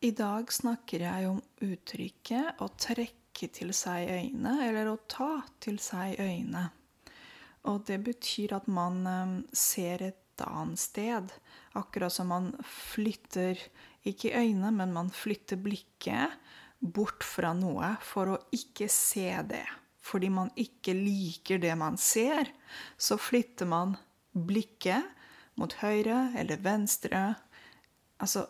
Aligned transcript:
I 0.00 0.14
dag 0.16 0.48
snakker 0.48 1.02
jeg 1.04 1.26
om 1.28 1.40
uttrykket 1.60 2.60
å 2.64 2.70
trekke 2.80 3.48
til 3.52 3.68
seg 3.76 4.08
øyne' 4.08 4.54
eller 4.64 4.88
å 4.88 5.00
ta 5.04 5.42
til 5.60 5.76
seg 5.76 6.16
øyne'. 6.16 6.70
Og 7.68 7.82
det 7.84 7.98
betyr 8.06 8.54
at 8.56 8.68
man 8.72 9.02
eh, 9.06 9.34
ser 9.52 10.00
et 10.06 10.44
annet 10.46 10.80
sted. 10.80 11.28
Akkurat 11.76 12.14
som 12.14 12.32
man 12.32 12.48
flytter 12.64 13.60
ikke 14.08 14.32
øynene, 14.32 14.70
men 14.72 14.94
man 14.96 15.10
flytter 15.12 15.60
blikket 15.60 16.32
bort 16.80 17.20
fra 17.20 17.52
noe 17.52 17.90
for 18.00 18.32
å 18.32 18.38
ikke 18.56 18.88
se 18.88 19.28
det. 19.50 19.66
Fordi 20.00 20.30
man 20.32 20.48
ikke 20.56 20.94
liker 20.96 21.60
det 21.60 21.74
man 21.76 22.00
ser, 22.00 22.48
så 22.96 23.20
flytter 23.20 23.68
man 23.68 23.98
blikket 24.32 25.04
mot 25.60 25.76
høyre 25.82 26.30
eller 26.40 26.64
venstre. 26.64 27.34
Altså 28.16 28.46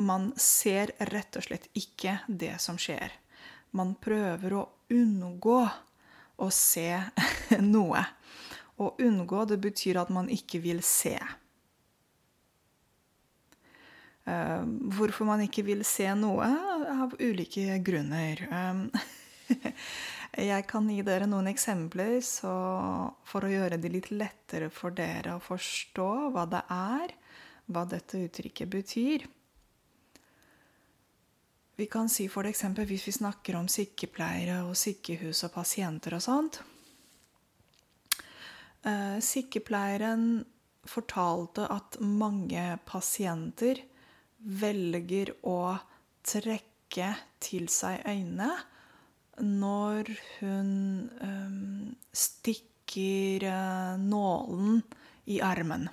man 0.00 0.30
ser 0.40 0.94
rett 1.12 1.36
og 1.36 1.44
slett 1.44 1.68
ikke 1.76 2.18
det 2.26 2.56
som 2.62 2.78
skjer. 2.80 3.12
Man 3.76 3.94
prøver 4.00 4.56
å 4.56 4.64
unngå 4.90 5.60
å 6.40 6.48
se 6.54 6.88
noe. 7.74 8.02
Å 8.80 8.88
unngå, 9.04 9.44
det 9.44 9.60
betyr 9.60 10.00
at 10.00 10.10
man 10.12 10.30
ikke 10.32 10.62
vil 10.64 10.80
se. 10.86 11.18
Uh, 14.24 14.64
hvorfor 14.94 15.28
man 15.28 15.42
ikke 15.44 15.64
vil 15.66 15.84
se 15.84 16.08
noe? 16.16 16.48
Av 16.90 17.12
ulike 17.20 17.76
grunner. 17.84 18.40
Um, 18.48 18.86
jeg 20.50 20.66
kan 20.70 20.88
gi 20.88 21.02
dere 21.04 21.28
noen 21.28 21.50
eksempler 21.52 22.20
for 22.24 23.46
å 23.46 23.52
gjøre 23.52 23.78
det 23.80 23.92
litt 23.92 24.10
lettere 24.14 24.70
for 24.72 24.96
dere 24.96 25.36
å 25.36 25.44
forstå 25.44 26.08
hva 26.32 26.46
det 26.48 26.62
er, 26.72 27.14
hva 27.70 27.84
dette 27.88 28.24
uttrykket 28.24 28.72
betyr. 28.72 29.28
Vi 31.80 31.86
kan 31.86 32.08
si 32.12 32.26
f.eks. 32.28 32.64
hvis 32.76 33.06
vi 33.08 33.12
snakker 33.12 33.56
om 33.56 33.68
sykepleiere 33.70 34.58
og 34.68 34.74
sykehus 34.76 35.38
og 35.46 35.54
pasienter 35.54 36.12
og 36.12 36.20
sånt. 36.20 36.58
Eh, 38.84 39.16
sykepleieren 39.24 40.42
fortalte 40.84 41.64
at 41.72 41.96
mange 42.04 42.66
pasienter 42.84 43.80
velger 44.60 45.32
å 45.48 45.78
trekke 46.20 47.14
til 47.40 47.70
seg 47.72 48.04
øynene 48.04 48.50
når 49.40 50.12
hun 50.36 50.70
um, 51.24 51.96
stikker 52.12 53.48
uh, 53.48 53.96
nålen 53.96 54.82
i 55.32 55.40
armen. 55.40 55.88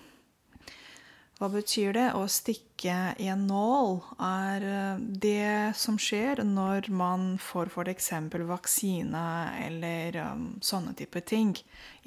Hva 1.38 1.52
betyr 1.54 1.92
det? 1.94 2.06
Å 2.18 2.24
stikke 2.32 2.94
i 3.22 3.28
en 3.30 3.44
nål 3.46 4.00
er 4.26 4.64
eh, 4.66 5.02
det 5.22 5.74
som 5.78 6.00
skjer 6.02 6.42
når 6.42 6.90
man 6.90 7.36
får 7.42 7.70
f.eks. 7.70 8.10
vaksine 8.50 9.26
eller 9.68 10.18
um, 10.32 10.48
sånne 10.66 10.96
type 10.98 11.22
ting. 11.30 11.54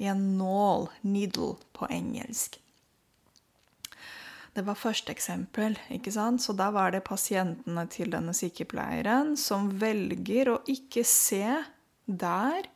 I 0.03 0.09
en 0.11 0.25
nål, 0.35 0.89
needle 1.07 1.55
på 1.71 1.87
engelsk. 1.87 2.59
Det 4.51 4.65
var 4.67 4.75
første 4.75 5.15
eksempel. 5.15 5.79
ikke 5.87 6.11
sant? 6.11 6.43
Så 6.43 6.51
da 6.51 6.67
var 6.75 6.91
det 6.91 7.05
pasientene 7.07 7.87
til 7.87 8.11
denne 8.11 8.35
sykepleieren 8.35 9.37
som 9.39 9.71
velger 9.79 10.51
å 10.51 10.59
ikke 10.67 11.07
se 11.07 11.45
der 12.03 12.67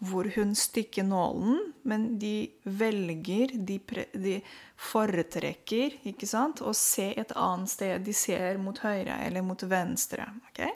hvor 0.00 0.28
hun 0.34 0.54
stikker 0.56 1.04
nålen, 1.04 1.74
men 1.84 2.06
de 2.20 2.50
velger, 2.64 3.52
de, 3.68 3.76
de 4.16 4.36
foretrekker, 4.80 5.98
ikke 6.08 6.28
sant, 6.28 6.62
å 6.64 6.72
se 6.76 7.10
et 7.20 7.34
annet 7.36 7.72
sted. 7.72 8.04
De 8.06 8.14
ser 8.16 8.56
mot 8.62 8.78
høyre 8.80 9.18
eller 9.26 9.44
mot 9.44 9.60
venstre. 9.68 10.24
Okay? 10.50 10.72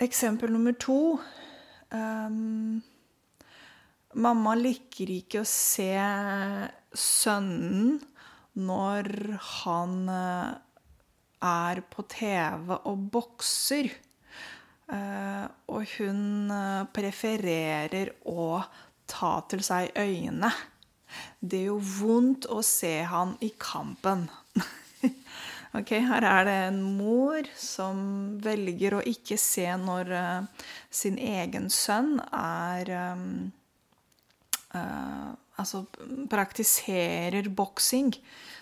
Eksempel 0.00 0.54
nummer 0.54 0.76
to. 0.80 1.18
Um, 1.92 2.80
mamma 4.16 4.56
liker 4.56 5.12
ikke 5.12 5.42
å 5.42 5.48
se 5.48 5.92
sønnen 6.96 7.98
når 8.58 9.10
han 9.62 9.94
eh, 10.10 10.54
er 11.44 11.80
på 11.92 12.04
TV 12.10 12.74
og 12.78 13.08
bokser. 13.12 13.90
Eh, 14.88 15.46
og 15.68 15.84
hun 15.98 16.52
eh, 16.54 16.86
prefererer 16.96 18.14
å 18.28 18.62
ta 19.08 19.32
til 19.50 19.62
seg 19.64 19.92
øynene. 19.98 20.50
Det 21.40 21.64
jo 21.66 21.76
vondt 21.80 22.48
å 22.52 22.62
se 22.64 22.94
han 23.08 23.34
i 23.44 23.50
kampen. 23.60 24.26
ok, 25.78 25.92
Her 26.08 26.26
er 26.28 26.48
det 26.48 26.56
en 26.70 26.80
mor 26.98 27.48
som 27.56 28.00
velger 28.44 28.98
å 28.98 29.04
ikke 29.08 29.38
se 29.40 29.66
når 29.80 30.12
uh, 30.12 30.66
sin 30.92 31.16
egen 31.16 31.70
sønn 31.72 32.18
er 32.28 32.92
um, 33.12 33.28
uh, 34.76 35.36
Altså 35.58 35.80
praktiserer 36.30 37.48
boksing. 37.50 38.12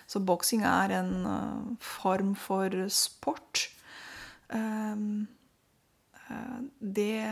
Så 0.09 0.17
boksing 0.25 0.63
er 0.65 0.95
en 0.97 1.11
uh, 1.29 1.75
form 1.77 2.31
for 2.33 2.73
sport. 2.89 3.67
Um, 4.49 5.27
det 6.79 7.23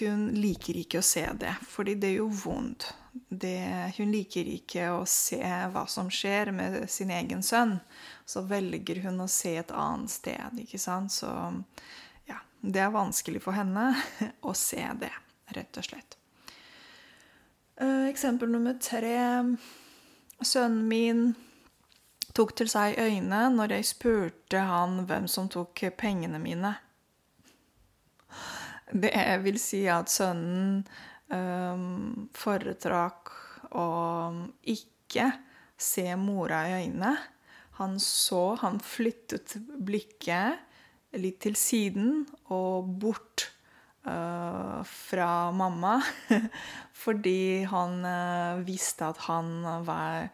Hun 0.00 0.28
liker 0.34 0.76
ikke 0.80 0.98
å 0.98 1.06
se 1.06 1.22
det, 1.38 1.52
fordi 1.68 1.94
det 1.94 2.14
jo 2.16 2.26
vondt. 2.32 2.88
Det, 3.28 3.92
hun 3.98 4.10
liker 4.12 4.46
ikke 4.50 4.88
å 4.94 5.04
se 5.06 5.42
hva 5.72 5.84
som 5.90 6.10
skjer 6.10 6.50
med 6.54 6.80
sin 6.90 7.10
egen 7.14 7.42
sønn. 7.42 7.76
Så 8.26 8.42
velger 8.48 9.02
hun 9.04 9.20
å 9.22 9.28
se 9.30 9.56
et 9.60 9.70
annet 9.70 10.10
sted, 10.10 10.62
ikke 10.64 10.80
sant. 10.82 11.14
Så 11.14 11.30
ja, 12.26 12.40
det 12.60 12.82
er 12.82 12.94
vanskelig 12.94 13.42
for 13.44 13.56
henne 13.58 13.92
å 14.48 14.54
se 14.58 14.82
det, 15.00 15.12
rett 15.54 15.80
og 15.80 15.86
slett. 15.86 16.18
Eh, 17.80 18.08
eksempel 18.08 18.50
nummer 18.50 18.74
tre. 18.82 19.18
Sønnen 20.40 20.88
min 20.88 21.22
tok 22.34 22.54
til 22.58 22.70
seg 22.70 22.98
øynene 22.98 23.48
når 23.54 23.78
jeg 23.78 23.88
spurte 23.92 24.62
han 24.66 25.02
hvem 25.08 25.26
som 25.30 25.48
tok 25.50 25.84
pengene 25.98 26.40
mine. 26.42 26.74
Det 28.92 29.12
vil 29.44 29.58
si 29.60 29.82
at 29.90 30.10
sønnen 30.12 30.80
um, 31.32 32.28
foretrakk 32.36 33.32
å 33.76 33.88
ikke 34.68 35.28
se 35.78 36.06
mora 36.18 36.64
i 36.68 36.78
øynene. 36.82 37.16
Han 37.78 37.98
så 38.02 38.56
Han 38.62 38.80
flyttet 38.82 39.54
blikket 39.78 40.64
litt 41.18 41.38
til 41.40 41.54
siden 41.56 42.26
og 42.52 42.88
bort 43.00 43.46
uh, 44.08 44.82
fra 44.82 45.50
mamma. 45.54 45.98
fordi 47.04 47.64
han 47.70 48.02
uh, 48.04 48.64
visste 48.66 49.12
at 49.12 49.22
han 49.28 49.62
var 49.86 50.28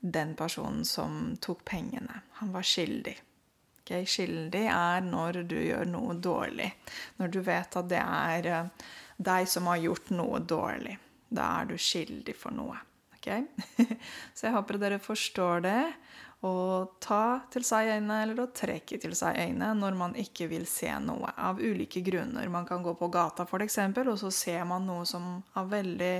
den 0.00 0.34
personen 0.38 0.84
som 0.86 1.36
tok 1.42 1.64
pengene. 1.66 2.22
Han 2.40 2.52
var 2.54 2.66
skyldig. 2.66 3.16
Okay? 3.88 4.04
Skyldig 4.04 4.66
er 4.68 5.00
når 5.00 5.42
du 5.48 5.56
gjør 5.56 5.88
noe 5.88 6.18
dårlig. 6.20 6.68
Når 7.16 7.30
du 7.32 7.40
vet 7.40 7.76
at 7.80 7.88
det 7.88 8.02
er 8.04 8.48
eh, 8.52 8.88
deg 9.16 9.48
som 9.48 9.70
har 9.72 9.80
gjort 9.80 10.12
noe 10.12 10.42
dårlig. 10.44 10.98
Da 11.32 11.46
er 11.62 11.70
du 11.70 11.78
skyldig 11.80 12.34
for 12.36 12.52
noe. 12.52 12.76
Okay? 13.16 13.46
Så 14.36 14.48
jeg 14.48 14.56
håper 14.58 14.80
dere 14.82 15.00
forstår 15.00 15.64
det. 15.64 15.80
Å 16.44 16.52
ta 17.02 17.40
til 17.50 17.64
seg 17.66 17.88
øynene 17.96 18.20
eller 18.22 18.44
å 18.44 18.50
trekke 18.54 19.00
til 19.00 19.16
seg 19.18 19.40
øynene 19.40 19.72
når 19.74 19.96
man 19.98 20.12
ikke 20.20 20.50
vil 20.52 20.68
se 20.68 20.92
noe. 21.00 21.32
Av 21.32 21.56
ulike 21.56 22.04
grunner. 22.04 22.52
Man 22.52 22.68
kan 22.68 22.84
gå 22.84 22.92
på 22.92 23.08
gata, 23.08 23.48
f.eks., 23.48 23.80
og 24.04 24.14
så 24.20 24.30
ser 24.30 24.68
man 24.68 24.84
noe 24.86 25.08
som 25.08 25.40
er 25.56 25.72
veldig 25.72 26.14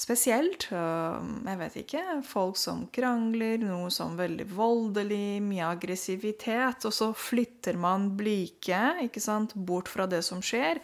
spesielt. 0.00 0.68
Jeg 0.70 1.58
vet 1.60 1.76
ikke. 1.84 2.02
Folk 2.26 2.58
som 2.60 2.86
krangler, 2.94 3.58
noe 3.62 3.90
som 3.94 4.16
veldig 4.18 4.46
voldelig, 4.54 5.42
mye 5.44 5.68
aggressivitet. 5.74 6.86
Og 6.88 6.94
så 6.94 7.12
flytter 7.16 7.78
man 7.80 8.10
blikket 8.18 9.54
bort 9.54 9.88
fra 9.88 10.06
det 10.10 10.22
som 10.26 10.42
skjer. 10.42 10.82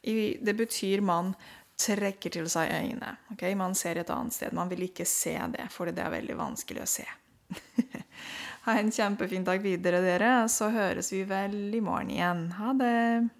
Det 0.00 0.56
betyr 0.56 1.02
man 1.04 1.34
trekker 1.80 2.32
til 2.36 2.48
seg 2.52 2.72
øynene. 2.74 3.16
Okay? 3.34 3.56
Man 3.56 3.74
ser 3.74 4.00
et 4.00 4.12
annet 4.12 4.36
sted. 4.36 4.54
Man 4.56 4.70
vil 4.72 4.84
ikke 4.88 5.08
se 5.08 5.36
det, 5.54 5.70
for 5.72 5.90
det 5.90 6.04
er 6.04 6.12
veldig 6.12 6.36
vanskelig 6.38 6.84
å 6.84 6.90
se. 6.98 7.08
ha 8.66 8.76
en 8.78 8.92
kjempefin 8.94 9.46
dag 9.46 9.62
videre, 9.64 10.02
dere. 10.04 10.34
Så 10.52 10.70
høres 10.74 11.12
vi 11.12 11.24
vel 11.28 11.74
i 11.74 11.84
morgen 11.84 12.12
igjen. 12.12 12.48
Ha 12.60 12.74
det. 12.76 13.39